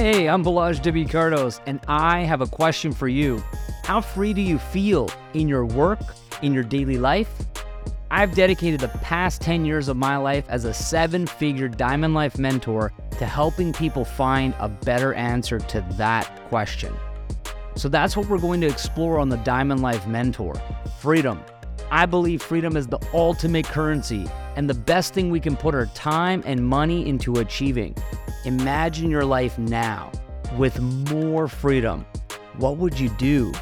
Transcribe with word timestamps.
I'm 0.00 0.42
Balazs 0.42 0.80
W 0.80 1.04
Kardos, 1.04 1.60
and 1.66 1.78
I 1.86 2.20
have 2.20 2.40
a 2.40 2.46
question 2.46 2.90
for 2.90 3.06
you. 3.06 3.44
How 3.84 4.00
free 4.00 4.32
do 4.32 4.40
you 4.40 4.58
feel 4.58 5.10
in 5.34 5.46
your 5.46 5.66
work, 5.66 6.00
in 6.40 6.54
your 6.54 6.62
daily 6.62 6.96
life? 6.96 7.30
I've 8.10 8.34
dedicated 8.34 8.80
the 8.80 8.88
past 8.88 9.42
10 9.42 9.66
years 9.66 9.88
of 9.88 9.98
my 9.98 10.16
life 10.16 10.46
as 10.48 10.64
a 10.64 10.72
seven 10.72 11.26
figure 11.26 11.68
Diamond 11.68 12.14
Life 12.14 12.38
mentor 12.38 12.94
to 13.18 13.26
helping 13.26 13.74
people 13.74 14.06
find 14.06 14.54
a 14.58 14.70
better 14.70 15.12
answer 15.12 15.58
to 15.58 15.84
that 15.98 16.24
question. 16.48 16.94
So 17.76 17.90
that's 17.90 18.16
what 18.16 18.26
we're 18.26 18.38
going 18.38 18.62
to 18.62 18.68
explore 18.68 19.18
on 19.18 19.28
the 19.28 19.36
Diamond 19.36 19.82
Life 19.82 20.06
Mentor 20.06 20.54
freedom. 20.98 21.42
I 21.90 22.06
believe 22.06 22.40
freedom 22.40 22.74
is 22.74 22.86
the 22.86 23.00
ultimate 23.12 23.66
currency 23.66 24.26
and 24.56 24.68
the 24.68 24.74
best 24.74 25.12
thing 25.12 25.30
we 25.30 25.40
can 25.40 25.56
put 25.56 25.74
our 25.74 25.86
time 25.86 26.42
and 26.46 26.66
money 26.66 27.06
into 27.06 27.40
achieving. 27.40 27.94
Imagine 28.46 29.10
your 29.10 29.26
life 29.26 29.58
now 29.58 30.10
with 30.56 30.80
more 30.80 31.46
freedom. 31.46 32.06
What 32.56 32.78
would 32.78 32.98
you 32.98 33.10
do? 33.10 33.52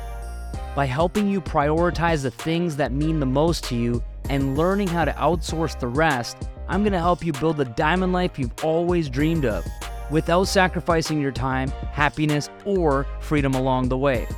By 0.76 0.86
helping 0.86 1.28
you 1.28 1.40
prioritize 1.40 2.22
the 2.22 2.30
things 2.30 2.76
that 2.76 2.92
mean 2.92 3.18
the 3.18 3.26
most 3.26 3.64
to 3.64 3.74
you 3.74 4.04
and 4.30 4.56
learning 4.56 4.86
how 4.86 5.04
to 5.04 5.12
outsource 5.12 5.76
the 5.80 5.88
rest, 5.88 6.48
I'm 6.68 6.82
going 6.82 6.92
to 6.92 7.00
help 7.00 7.24
you 7.24 7.32
build 7.32 7.56
the 7.56 7.64
diamond 7.64 8.12
life 8.12 8.38
you've 8.38 8.54
always 8.62 9.08
dreamed 9.08 9.44
of 9.44 9.66
without 10.12 10.44
sacrificing 10.44 11.20
your 11.20 11.32
time, 11.32 11.70
happiness, 11.90 12.48
or 12.64 13.04
freedom 13.20 13.54
along 13.54 13.88
the 13.88 13.98
way. 13.98 14.28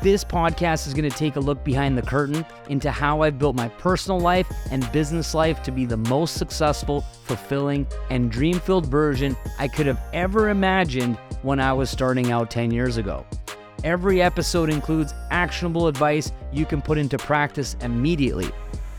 This 0.00 0.22
podcast 0.22 0.86
is 0.86 0.94
going 0.94 1.10
to 1.10 1.16
take 1.16 1.34
a 1.34 1.40
look 1.40 1.64
behind 1.64 1.98
the 1.98 2.02
curtain 2.02 2.46
into 2.68 2.88
how 2.88 3.22
I've 3.22 3.36
built 3.36 3.56
my 3.56 3.68
personal 3.68 4.20
life 4.20 4.46
and 4.70 4.90
business 4.92 5.34
life 5.34 5.60
to 5.64 5.72
be 5.72 5.86
the 5.86 5.96
most 5.96 6.36
successful, 6.36 7.00
fulfilling, 7.24 7.84
and 8.08 8.30
dream 8.30 8.60
filled 8.60 8.86
version 8.86 9.36
I 9.58 9.66
could 9.66 9.86
have 9.86 10.00
ever 10.12 10.50
imagined 10.50 11.16
when 11.42 11.58
I 11.58 11.72
was 11.72 11.90
starting 11.90 12.30
out 12.30 12.48
10 12.48 12.70
years 12.70 12.96
ago. 12.96 13.26
Every 13.82 14.22
episode 14.22 14.70
includes 14.70 15.14
actionable 15.32 15.88
advice 15.88 16.30
you 16.52 16.64
can 16.64 16.80
put 16.80 16.96
into 16.96 17.18
practice 17.18 17.74
immediately. 17.80 18.52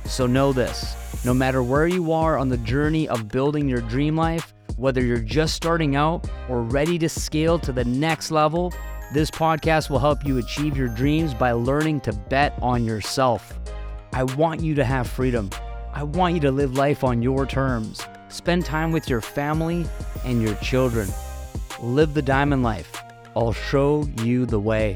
So 0.04 0.28
know 0.28 0.52
this 0.52 0.98
no 1.24 1.34
matter 1.34 1.64
where 1.64 1.88
you 1.88 2.12
are 2.12 2.38
on 2.38 2.50
the 2.50 2.58
journey 2.58 3.08
of 3.08 3.30
building 3.30 3.70
your 3.70 3.82
dream 3.82 4.18
life, 4.18 4.54
whether 4.76 5.02
you're 5.02 5.20
just 5.20 5.56
starting 5.56 5.96
out 5.96 6.30
or 6.50 6.62
ready 6.62 7.00
to 7.00 7.08
scale 7.08 7.58
to 7.60 7.72
the 7.72 7.86
next 7.86 8.32
level, 8.32 8.74
this 9.12 9.32
podcast 9.32 9.90
will 9.90 10.00
help 10.00 10.24
you 10.24 10.38
achieve 10.38 10.78
your 10.78 10.88
dreams 10.88 11.34
by 11.34 11.52
learning 11.52 12.02
to 12.02 12.14
bet 12.14 12.54
on 12.62 12.86
yourself. 12.86 13.60
I 14.14 14.24
want 14.24 14.62
you 14.62 14.76
to 14.76 14.84
have 14.84 15.08
freedom. 15.08 15.50
I 15.94 16.04
want 16.04 16.36
you 16.36 16.40
to 16.42 16.52
live 16.52 16.76
life 16.76 17.04
on 17.04 17.24
your 17.24 17.48
terms. 17.48 18.06
Spend 18.28 18.66
time 18.66 18.92
with 18.92 19.10
your 19.10 19.22
family 19.22 19.88
and 20.26 20.42
your 20.42 20.54
children. 20.56 21.10
Live 21.82 22.14
the 22.14 22.22
diamond 22.22 22.62
life. 22.62 23.02
I'll 23.36 23.54
show 23.54 24.08
you 24.22 24.46
the 24.46 24.60
way. 24.60 24.96